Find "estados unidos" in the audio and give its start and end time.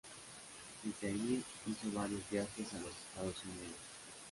2.89-3.77